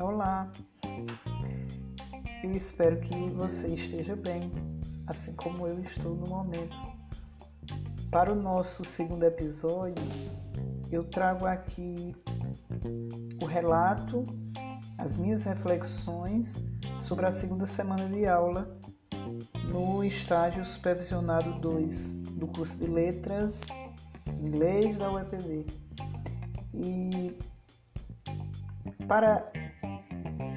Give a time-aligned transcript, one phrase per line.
[0.00, 0.50] Olá,
[2.42, 4.50] eu espero que você esteja bem,
[5.06, 6.76] assim como eu estou no momento.
[8.10, 10.02] Para o nosso segundo episódio,
[10.90, 12.16] eu trago aqui
[13.40, 14.24] o relato,
[14.98, 16.60] as minhas reflexões
[17.00, 18.76] sobre a segunda semana de aula
[19.68, 23.60] no estágio supervisionado 2 do curso de Letras
[24.42, 25.66] Inglês da UEPB.
[26.74, 27.36] E
[29.06, 29.50] para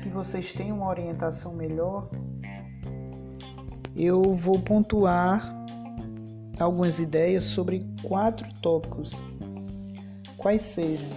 [0.01, 2.09] que vocês tenham uma orientação melhor,
[3.95, 5.53] eu vou pontuar
[6.59, 9.21] algumas ideias sobre quatro tópicos,
[10.37, 11.09] quais sejam.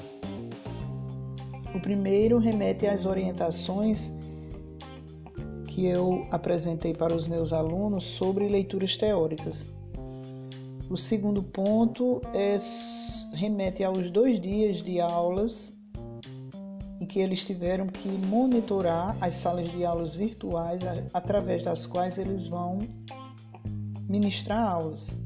[1.75, 4.13] O primeiro remete às orientações
[5.67, 9.78] que eu apresentei para os meus alunos sobre leituras teóricas.
[10.91, 12.57] O segundo ponto é,
[13.35, 15.79] remete aos dois dias de aulas
[17.01, 20.83] em que eles tiveram que monitorar as salas de aulas virtuais
[21.13, 22.79] através das quais eles vão
[24.09, 25.21] ministrar aulas.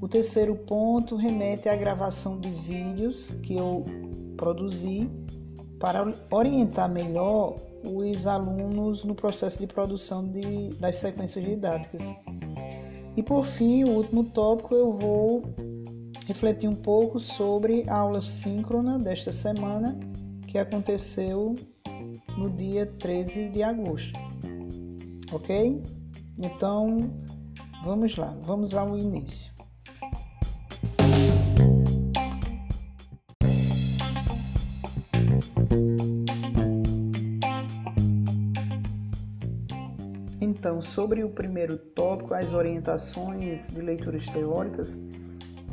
[0.00, 3.84] O terceiro ponto remete à gravação de vídeos que eu
[4.36, 5.08] produzi
[5.78, 12.14] para orientar melhor os alunos no processo de produção de, das sequências didáticas.
[13.20, 15.42] E por fim, o último tópico, eu vou
[16.26, 19.94] refletir um pouco sobre a aula síncrona desta semana
[20.48, 21.54] que aconteceu
[22.38, 24.18] no dia 13 de agosto.
[25.32, 25.82] Ok?
[26.38, 27.10] Então,
[27.84, 29.52] vamos lá, vamos ao início.
[40.60, 44.94] Então, sobre o primeiro tópico, as orientações de leituras teóricas,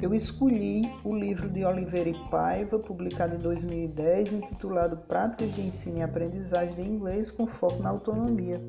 [0.02, 5.98] eu escolhi o livro de Oliveira e Paiva, publicado em 2010, intitulado Práticas de Ensino
[5.98, 8.62] e Aprendizagem de Inglês com Foco na Autonomia.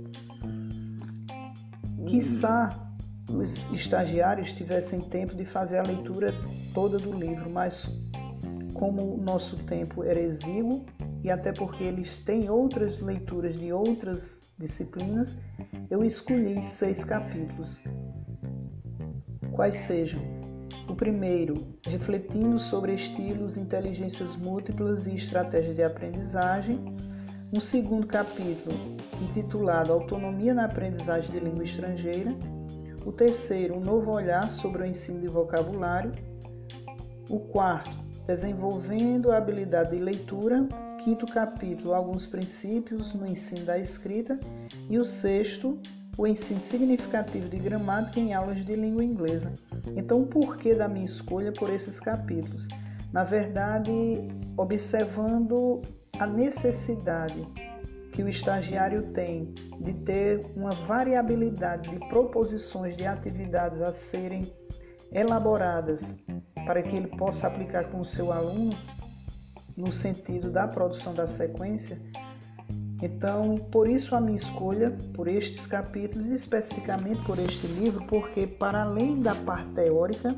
[2.05, 2.91] Quiçá
[3.33, 6.35] os estagiários tivessem tempo de fazer a leitura
[6.75, 7.89] toda do livro, mas
[8.75, 10.85] como o nosso tempo era exíguo
[11.23, 15.37] e até porque eles têm outras leituras de outras disciplinas,
[15.91, 17.81] eu escolhi seis capítulos.
[19.53, 20.21] Quais sejam?
[20.89, 21.55] O primeiro,
[21.87, 26.97] refletindo sobre estilos, inteligências múltiplas e estratégias de aprendizagem.
[27.53, 28.75] Um segundo capítulo,
[29.21, 32.35] intitulado Autonomia na Aprendizagem de Língua Estrangeira.
[33.05, 36.13] O terceiro, um novo olhar sobre o ensino de vocabulário.
[37.29, 37.97] O quarto,
[38.27, 40.69] desenvolvendo a habilidade de leitura
[41.09, 44.39] quinto capítulo, alguns princípios no ensino da escrita,
[44.91, 45.79] e o sexto,
[46.19, 49.51] o ensino significativo de gramática em aulas de língua inglesa.
[49.97, 52.69] Então, o porquê da minha escolha por esses capítulos?
[53.11, 53.93] Na verdade,
[54.55, 55.81] observando
[56.19, 57.43] a necessidade
[58.13, 64.43] que o estagiário tem de ter uma variabilidade de proposições de atividades a serem
[65.11, 66.23] elaboradas
[66.67, 68.77] para que ele possa aplicar com o seu aluno,
[69.79, 72.01] no sentido da produção da sequência.
[73.01, 78.83] Então, por isso a minha escolha por estes capítulos, especificamente por este livro, porque para
[78.83, 80.37] além da parte teórica,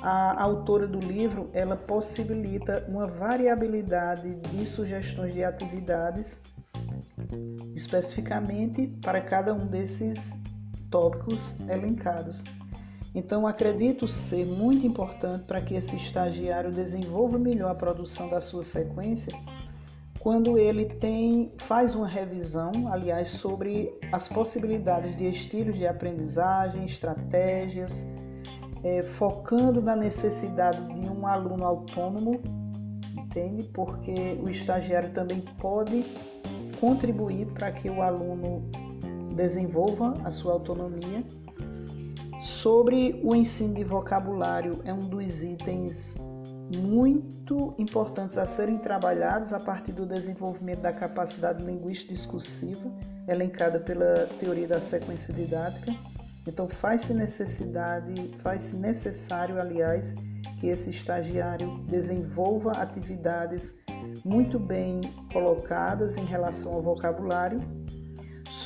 [0.00, 6.40] a autora do livro ela possibilita uma variabilidade de sugestões de atividades
[7.74, 10.32] especificamente para cada um desses
[10.90, 12.44] tópicos elencados.
[13.14, 18.62] Então, acredito ser muito importante para que esse estagiário desenvolva melhor a produção da sua
[18.62, 19.32] sequência
[20.18, 28.04] quando ele tem faz uma revisão, aliás, sobre as possibilidades de estilos de aprendizagem, estratégias,
[28.82, 32.40] é, focando na necessidade de um aluno autônomo,
[33.16, 33.62] entende?
[33.72, 36.04] Porque o estagiário também pode
[36.80, 38.68] contribuir para que o aluno
[39.34, 41.24] desenvolva a sua autonomia
[42.42, 46.14] sobre o ensino de vocabulário, é um dos itens
[46.76, 52.90] muito importantes a serem trabalhados a partir do desenvolvimento da capacidade linguística discursiva,
[53.26, 55.94] elencada pela teoria da sequência didática.
[56.46, 60.14] Então faz-se necessidade, faz-se necessário, aliás,
[60.60, 63.74] que esse estagiário desenvolva atividades
[64.24, 65.00] muito bem
[65.32, 67.60] colocadas em relação ao vocabulário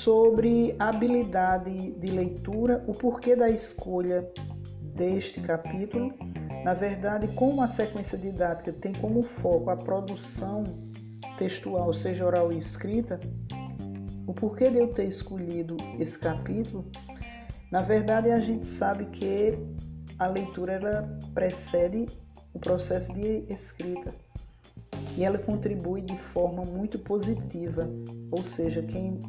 [0.02, 4.28] sobre habilidade de leitura, o porquê da escolha
[4.96, 6.12] deste capítulo.
[6.64, 10.64] Na verdade, como a sequência didática tem como foco a produção
[11.38, 13.20] textual, seja oral e escrita,
[14.26, 16.84] o porquê de eu ter escolhido esse capítulo,
[17.70, 19.56] na verdade a gente sabe que
[20.18, 22.06] a leitura ela precede
[22.52, 24.12] o processo de escrita
[25.16, 27.88] e ela contribui de forma muito positiva,
[28.30, 29.20] ou seja, quem,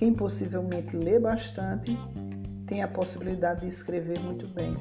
[0.00, 1.94] quem possivelmente lê bastante
[2.66, 4.74] tem a possibilidade de escrever muito bem.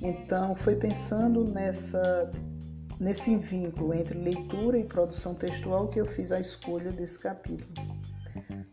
[0.00, 2.30] Então, foi pensando nessa,
[3.00, 7.74] nesse vínculo entre leitura e produção textual que eu fiz a escolha desse capítulo.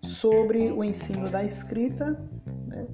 [0.03, 2.11] Sobre o ensino da escrita,
[2.67, 2.85] né,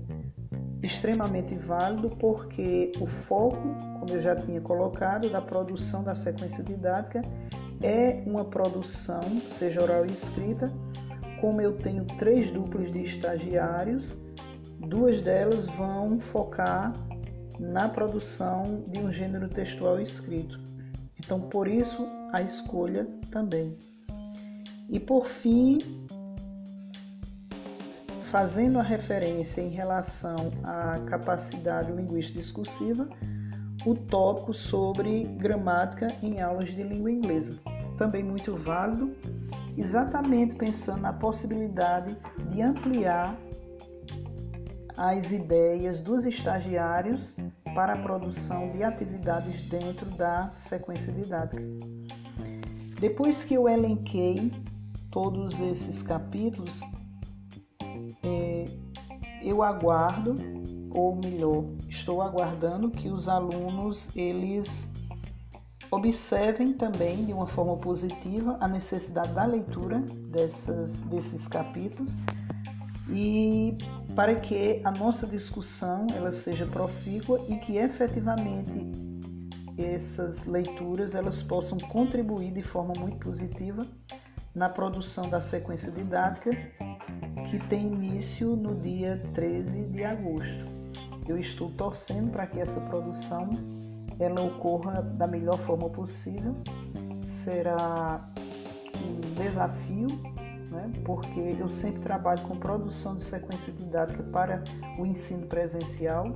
[0.82, 7.22] extremamente válido porque o foco, como eu já tinha colocado, da produção da sequência didática
[7.82, 10.72] é uma produção, seja oral e escrita,
[11.40, 14.18] como eu tenho três duplas de estagiários,
[14.80, 16.94] duas delas vão focar
[17.60, 20.60] na produção de um gênero textual escrito.
[21.20, 23.78] Então, por isso, a escolha também.
[24.90, 25.78] E por fim,
[28.32, 33.08] fazendo a referência em relação à capacidade linguística discursiva,
[33.86, 37.60] o tópico sobre gramática em aulas de língua inglesa.
[37.98, 39.16] Também muito válido,
[39.80, 42.16] exatamente pensando na possibilidade
[42.52, 43.36] de ampliar
[44.98, 47.34] as ideias dos estagiários
[47.74, 51.64] para a produção de atividades dentro da sequência didática.
[53.00, 54.52] Depois que eu elenquei
[55.10, 56.82] todos esses capítulos,
[58.22, 58.66] é,
[59.42, 60.36] eu aguardo
[60.92, 64.89] ou melhor, estou aguardando que os alunos eles
[65.92, 70.00] observem também de uma forma positiva a necessidade da leitura
[70.32, 72.16] dessas, desses capítulos
[73.10, 73.76] e
[74.16, 78.88] para que a nossa discussão ela seja profícua e que efetivamente
[79.78, 83.86] essas leituras elas possam contribuir de forma muito positiva
[84.54, 86.52] na produção da sequência didática
[87.50, 90.66] que tem início no dia 13 de agosto.
[91.28, 93.50] Eu estou torcendo para que essa produção
[94.20, 96.56] ela ocorra da melhor forma possível.
[97.24, 98.30] Será
[98.96, 100.08] um desafio,
[100.70, 100.92] né?
[101.06, 104.64] porque eu sempre trabalho com produção de sequência didática para
[104.98, 106.36] o ensino presencial.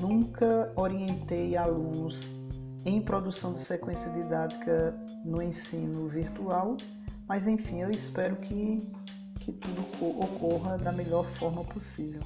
[0.00, 2.26] Nunca orientei alunos
[2.84, 4.94] em produção de sequência didática
[5.24, 6.76] no ensino virtual,
[7.26, 8.78] mas enfim, eu espero que,
[9.40, 9.82] que tudo
[10.20, 12.20] ocorra da melhor forma possível.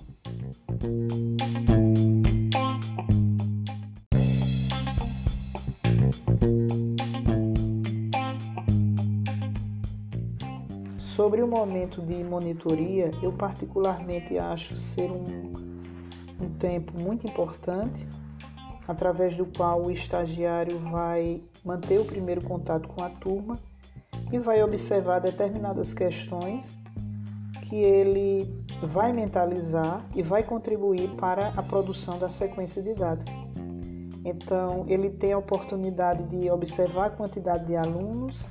[11.22, 15.52] Sobre o momento de monitoria, eu particularmente acho ser um,
[16.40, 18.08] um tempo muito importante,
[18.88, 23.56] através do qual o estagiário vai manter o primeiro contato com a turma
[24.32, 26.74] e vai observar determinadas questões
[27.68, 28.52] que ele
[28.82, 33.30] vai mentalizar e vai contribuir para a produção da sequência didática.
[34.24, 38.48] Então, ele tem a oportunidade de observar a quantidade de alunos,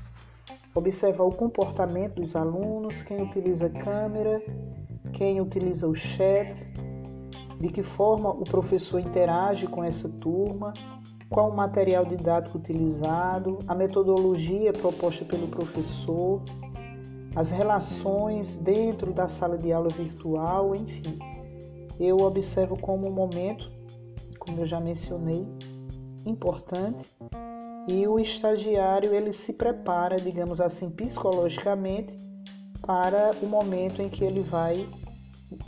[0.74, 4.42] observar o comportamento dos alunos, quem utiliza câmera,
[5.14, 6.66] quem utiliza o chat,
[7.60, 10.74] de que forma o professor interage com essa turma,
[11.30, 16.42] qual o material didático utilizado, a metodologia proposta pelo professor,
[17.36, 21.18] as relações dentro da sala de aula virtual, enfim.
[22.00, 23.72] Eu observo como um momento,
[24.40, 25.46] como eu já mencionei,
[26.26, 27.06] importante
[27.88, 32.16] e o estagiário ele se prepara, digamos assim, psicologicamente
[32.82, 34.88] para o momento em que ele vai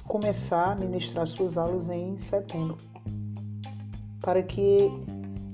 [0.07, 2.77] começar a ministrar suas aulas em setembro.
[4.21, 4.89] Para que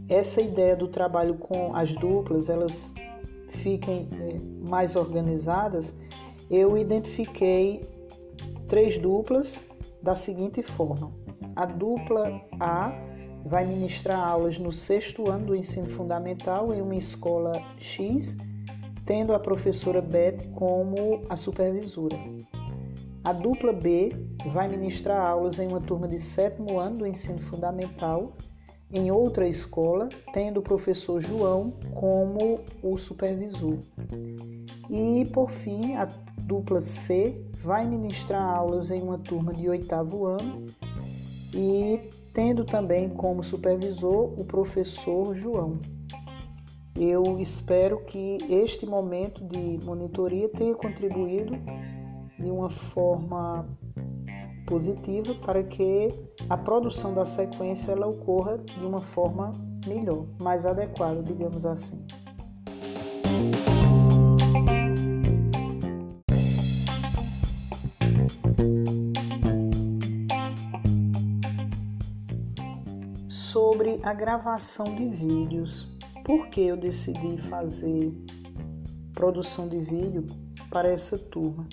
[0.08, 2.94] essa ideia do trabalho com as duplas, elas
[3.50, 5.94] fiquem eh, mais organizadas,
[6.50, 7.82] eu identifiquei
[8.68, 9.66] três duplas
[10.02, 11.12] da seguinte forma:
[11.56, 12.92] a dupla A
[13.46, 18.36] vai ministrar aulas no sexto ano do ensino fundamental em uma escola X,
[19.06, 22.18] tendo a professora Beth como a supervisora.
[23.24, 24.12] A dupla B
[24.54, 28.34] vai ministrar aulas em uma turma de sétimo ano do ensino fundamental
[28.92, 33.78] em outra escola, tendo o professor João como o supervisor.
[34.90, 36.06] E, por fim, a
[36.40, 40.66] dupla C vai ministrar aulas em uma turma de oitavo ano
[41.54, 42.00] e
[42.34, 45.80] tendo também como supervisor o professor João.
[46.96, 51.54] Eu espero que este momento de monitoria tenha contribuído
[52.38, 53.66] de uma forma
[54.66, 56.10] positiva para que
[56.50, 59.52] a produção da sequência ela ocorra de uma forma
[59.88, 62.06] melhor, mais adequada, digamos assim.
[73.52, 75.88] Sobre a gravação de vídeos.
[76.24, 78.14] Por que eu decidi fazer
[79.14, 80.26] produção de vídeo
[80.70, 81.68] para essa turma?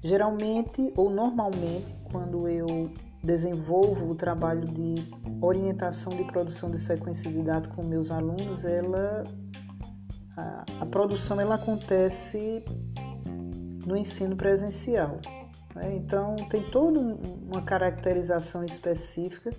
[0.00, 2.90] Geralmente ou normalmente, quando eu
[3.22, 4.94] desenvolvo o trabalho de
[5.40, 9.24] orientação de produção de sequência didática com meus alunos, ela
[10.36, 12.64] a, a produção ela acontece
[13.84, 15.18] no ensino presencial.
[15.74, 15.96] Né?
[15.96, 19.50] Então tem toda uma caracterização específica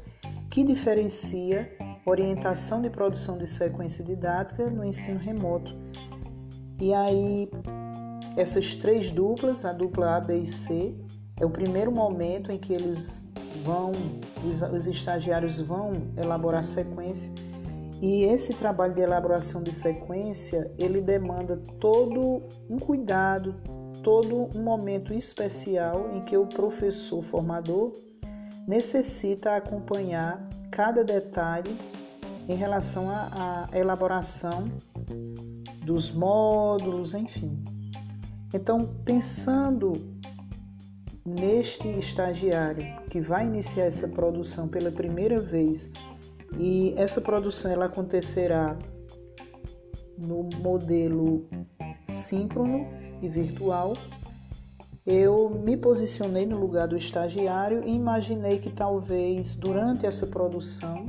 [0.53, 1.67] que diferencia
[2.05, 5.75] orientação de produção de sequência didática no ensino remoto.
[6.79, 7.49] E aí
[8.37, 10.95] essas três duplas, a dupla A, B e C,
[11.41, 13.23] é o primeiro momento em que eles
[13.65, 13.93] vão,
[14.47, 17.31] os, os estagiários vão elaborar sequência.
[17.99, 23.55] E esse trabalho de elaboração de sequência, ele demanda todo um cuidado,
[24.03, 27.91] todo um momento especial em que o professor formador
[28.67, 31.75] necessita acompanhar cada detalhe
[32.47, 34.65] em relação à elaboração
[35.85, 37.63] dos módulos, enfim.
[38.53, 39.93] Então, pensando
[41.25, 45.89] neste estagiário que vai iniciar essa produção pela primeira vez
[46.57, 48.77] e essa produção ela acontecerá
[50.17, 51.47] no modelo
[52.05, 52.87] síncrono
[53.21, 53.93] e virtual,
[55.05, 61.07] eu me posicionei no lugar do estagiário e imaginei que talvez durante essa produção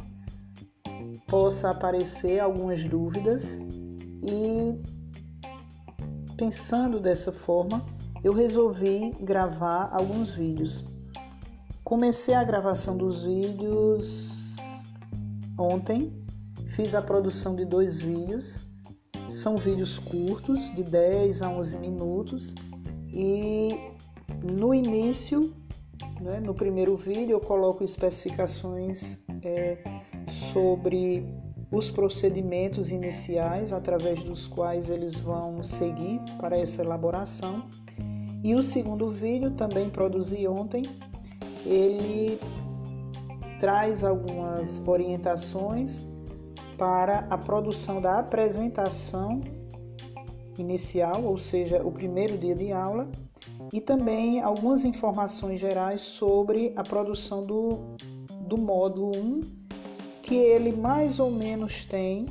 [1.29, 3.59] possa aparecer algumas dúvidas
[4.23, 4.81] e
[6.37, 7.85] pensando dessa forma,
[8.23, 10.85] eu resolvi gravar alguns vídeos.
[11.85, 14.57] Comecei a gravação dos vídeos
[15.59, 16.13] ontem,
[16.67, 18.63] fiz a produção de dois vídeos.
[19.31, 22.55] São vídeos curtos, de 10 a 11 minutos,
[23.16, 23.78] e
[24.42, 25.54] no início,
[26.21, 29.78] né, no primeiro vídeo, eu coloco especificações é,
[30.28, 31.25] sobre
[31.71, 37.68] os procedimentos iniciais através dos quais eles vão seguir para essa elaboração.
[38.42, 40.83] E o segundo vídeo, também produzi ontem,
[41.64, 42.40] ele
[43.61, 46.04] traz algumas orientações
[46.76, 49.40] para a produção da apresentação
[50.59, 53.09] inicial, ou seja, o primeiro dia de aula,
[53.73, 57.81] e também algumas informações gerais sobre a produção do,
[58.47, 59.41] do módulo 1
[60.23, 62.27] que ele mais ou menos tem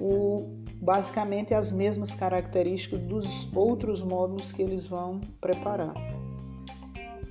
[0.00, 0.44] o,
[0.80, 5.94] basicamente as mesmas características dos outros módulos que eles vão preparar.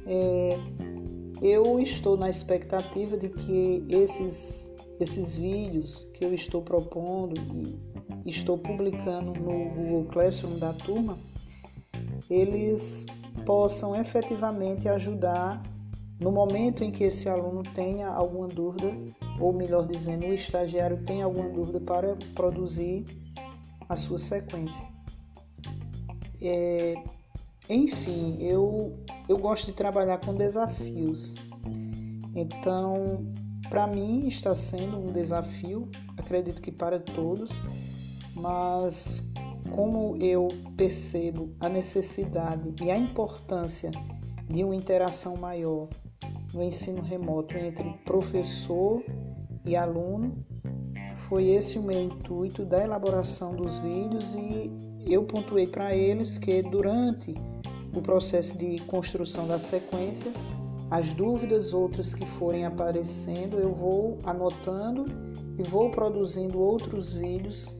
[0.07, 0.57] É,
[1.41, 7.92] eu estou na expectativa de que esses, esses vídeos que eu estou propondo e
[8.25, 11.17] estou publicando no Google Classroom da turma,
[12.29, 13.05] eles
[13.45, 15.61] possam efetivamente ajudar
[16.19, 18.95] no momento em que esse aluno tenha alguma dúvida,
[19.39, 23.05] ou melhor dizendo, o estagiário tenha alguma dúvida para produzir
[23.89, 24.85] a sua sequência.
[26.41, 26.95] É,
[27.69, 31.33] enfim, eu, eu gosto de trabalhar com desafios.
[32.35, 33.25] Então,
[33.69, 37.61] para mim está sendo um desafio, acredito que para todos,
[38.35, 39.21] mas
[39.71, 40.47] como eu
[40.77, 43.91] percebo a necessidade e a importância
[44.49, 45.87] de uma interação maior
[46.53, 49.03] no ensino remoto entre professor
[49.65, 50.45] e aluno.
[51.29, 54.71] Foi esse o meu intuito da elaboração dos vídeos e
[55.05, 57.33] eu pontuei para eles que durante
[57.95, 60.31] o processo de construção da sequência,
[60.91, 65.05] as dúvidas outras que forem aparecendo, eu vou anotando
[65.57, 67.75] e vou produzindo outros vídeos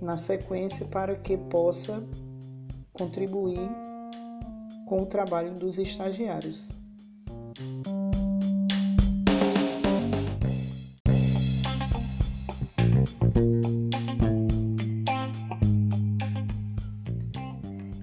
[0.00, 2.02] na sequência para que possa
[2.92, 3.68] contribuir
[4.86, 6.68] com o trabalho dos estagiários.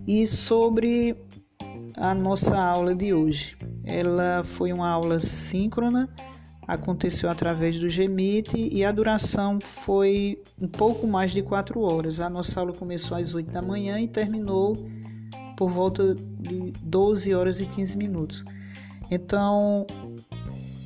[0.05, 1.17] E sobre
[1.97, 3.57] a nossa aula de hoje.
[3.83, 6.09] Ela foi uma aula síncrona,
[6.67, 12.19] aconteceu através do Gmeet e a duração foi um pouco mais de quatro horas.
[12.19, 14.77] A nossa aula começou às 8 da manhã e terminou
[15.57, 18.45] por volta de 12 horas e 15 minutos.
[19.11, 19.85] Então,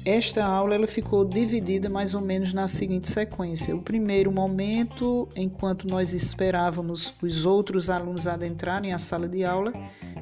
[0.07, 3.75] esta aula ela ficou dividida mais ou menos na seguinte sequência.
[3.75, 9.73] O primeiro momento, enquanto nós esperávamos os outros alunos adentrarem a sala de aula,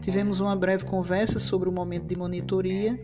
[0.02, 3.00] tivemos uma breve conversa sobre o momento de monitoria.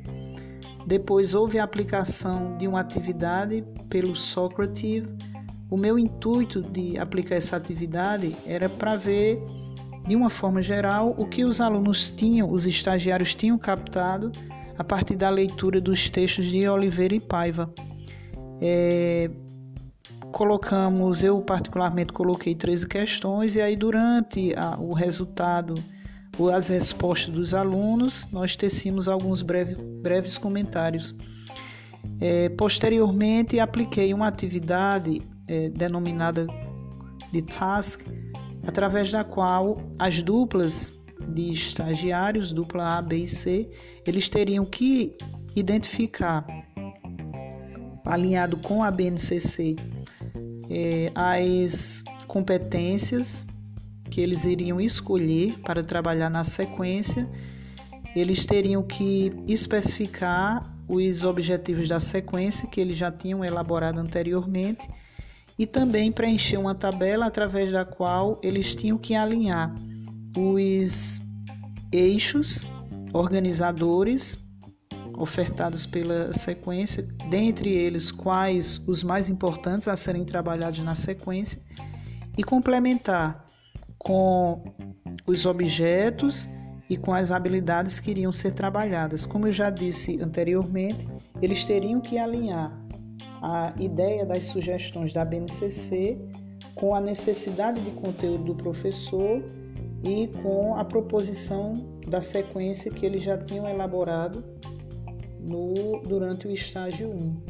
[0.85, 5.07] Depois houve a aplicação de uma atividade pelo Socrative.
[5.69, 9.41] O meu intuito de aplicar essa atividade era para ver,
[10.05, 14.31] de uma forma geral, o que os alunos tinham, os estagiários tinham captado
[14.77, 17.71] a partir da leitura dos textos de Oliveira e Paiva.
[18.59, 19.29] É,
[20.31, 25.75] colocamos, eu particularmente coloquei 13 questões, e aí durante a, o resultado,
[26.53, 31.15] as respostas dos alunos, nós tecimos alguns breve, breves comentários.
[32.19, 36.47] É, posteriormente, apliquei uma atividade é, denominada
[37.31, 38.07] de task,
[38.65, 40.93] através da qual as duplas
[41.33, 43.69] de estagiários, dupla A, B e C,
[44.05, 45.15] eles teriam que
[45.55, 46.45] identificar,
[48.05, 49.75] alinhado com a BNCC,
[50.69, 53.45] é, as competências
[54.11, 57.27] que eles iriam escolher para trabalhar na sequência.
[58.13, 64.87] Eles teriam que especificar os objetivos da sequência que eles já tinham elaborado anteriormente
[65.57, 69.73] e também preencher uma tabela através da qual eles tinham que alinhar
[70.37, 71.21] os
[71.91, 72.65] eixos
[73.13, 74.37] organizadores
[75.17, 81.61] ofertados pela sequência, dentre eles quais os mais importantes a serem trabalhados na sequência,
[82.37, 83.45] e complementar
[84.03, 84.61] com
[85.27, 86.47] os objetos
[86.89, 89.25] e com as habilidades que iriam ser trabalhadas.
[89.25, 91.07] Como eu já disse anteriormente,
[91.41, 92.77] eles teriam que alinhar
[93.41, 96.17] a ideia das sugestões da BNCC
[96.75, 99.43] com a necessidade de conteúdo do professor
[100.03, 101.73] e com a proposição
[102.07, 104.43] da sequência que eles já tinham elaborado
[105.39, 107.41] no, durante o estágio 1.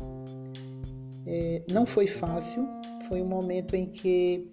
[1.25, 2.67] É, não foi fácil,
[3.08, 4.51] foi um momento em que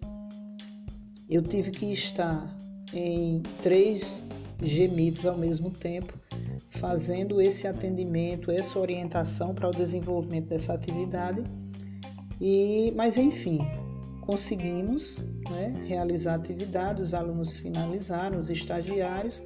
[1.29, 2.57] eu tive que estar
[2.93, 4.25] em três
[4.63, 6.15] gemites ao mesmo tempo,
[6.71, 11.43] fazendo esse atendimento, essa orientação para o desenvolvimento dessa atividade.
[12.41, 13.61] E, mas enfim,
[14.23, 15.19] conseguimos
[15.51, 19.43] né, realizar a atividade, os alunos finalizaram, os estagiários,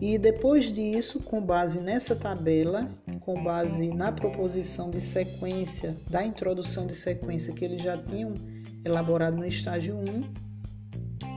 [0.00, 2.88] e depois disso, com base nessa tabela,
[3.20, 8.34] com base na proposição de sequência, da introdução de sequência que eles já tinham
[8.84, 10.44] elaborado no estágio 1,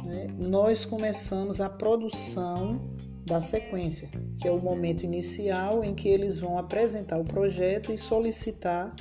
[0.07, 2.79] né, nós começamos a produção
[3.25, 7.97] da sequência, que é o momento inicial em que eles vão apresentar o projeto e
[7.97, 8.95] solicitar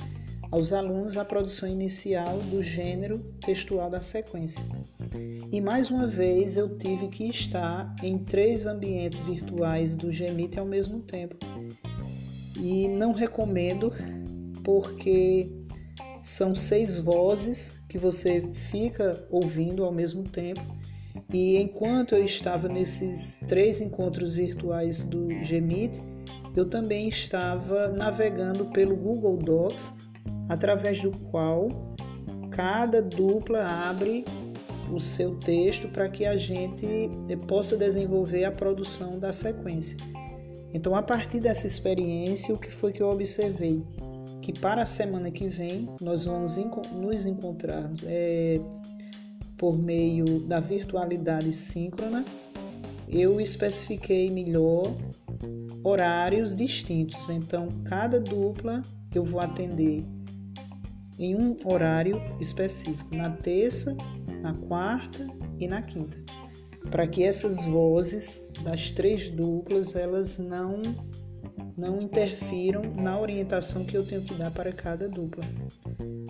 [0.51, 4.63] aos alunos a produção inicial do gênero textual da sequência.
[5.51, 10.65] E mais uma vez eu tive que estar em três ambientes virtuais do Gemite ao
[10.65, 11.37] mesmo tempo.
[12.59, 13.93] E não recomendo
[14.63, 15.49] porque
[16.21, 20.76] são seis vozes que você fica ouvindo ao mesmo tempo.
[21.33, 26.01] E enquanto eu estava nesses três encontros virtuais do Gemite,
[26.55, 29.93] eu também estava navegando pelo Google Docs
[30.49, 31.69] através do qual
[32.49, 34.25] cada dupla abre
[34.91, 36.87] o seu texto para que a gente
[37.47, 39.97] possa desenvolver a produção da sequência.
[40.73, 43.83] Então, a partir dessa experiência, o que foi que eu observei?
[44.41, 46.57] Que para a semana que vem nós vamos
[46.93, 48.59] nos encontrar é,
[49.57, 52.23] por meio da virtualidade síncrona.
[53.07, 54.93] Eu especifiquei melhor
[55.83, 57.29] horários distintos.
[57.29, 58.81] Então, cada dupla
[59.13, 60.03] eu vou atender
[61.17, 63.95] em um horário específico, na terça,
[64.41, 66.17] na quarta e na quinta,
[66.91, 70.81] para que essas vozes das três duplas elas não
[71.75, 75.43] não interfiram na orientação que eu tenho que dar para cada dupla.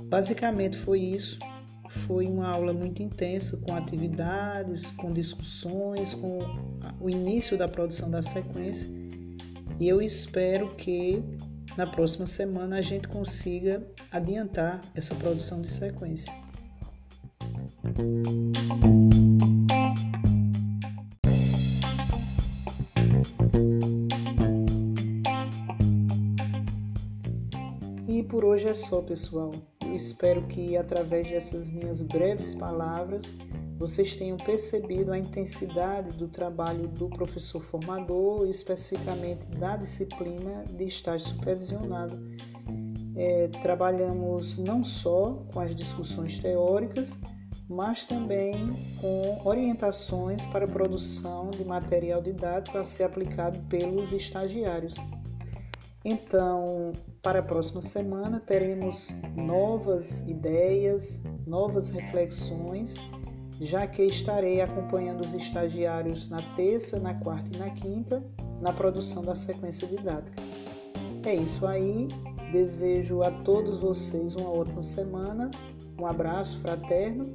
[0.09, 1.39] Basicamente foi isso.
[2.05, 6.39] Foi uma aula muito intensa, com atividades, com discussões, com
[6.99, 8.87] o início da produção da sequência.
[9.79, 11.23] E eu espero que
[11.77, 16.33] na próxima semana a gente consiga adiantar essa produção de sequência.
[28.07, 29.51] E por hoje é só, pessoal.
[29.97, 33.33] Espero que através dessas minhas breves palavras
[33.79, 41.29] vocês tenham percebido a intensidade do trabalho do professor formador, especificamente da disciplina de estágio
[41.29, 42.15] supervisionado.
[43.15, 47.19] É, trabalhamos não só com as discussões teóricas,
[47.67, 54.95] mas também com orientações para a produção de material didático a ser aplicado pelos estagiários.
[56.09, 62.95] Então, para a próxima semana teremos novas ideias, novas reflexões
[63.59, 68.23] já que estarei acompanhando os estagiários na terça, na quarta e na quinta
[68.61, 70.41] na produção da sequência didática.
[71.25, 72.07] É isso aí.
[72.51, 75.51] Desejo a todos vocês uma ótima semana,
[75.99, 77.25] um abraço fraterno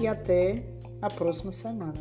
[0.00, 0.64] e até
[1.00, 1.98] a próxima semana.